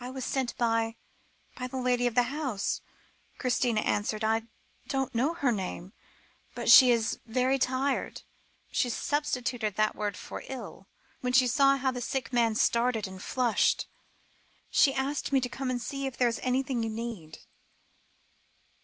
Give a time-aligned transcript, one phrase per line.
[0.00, 0.96] "I was sent by
[1.56, 2.80] by the lady of the house,"
[3.38, 4.24] Christina answered.
[4.24, 4.48] "I
[4.88, 5.92] don't know her name,
[6.56, 8.22] but she is very tired."
[8.72, 10.88] She substituted that word for "ill,"
[11.20, 13.86] when she saw how the sick man started and flushed.
[14.68, 17.38] "She asked me to come and see if there is anything you need."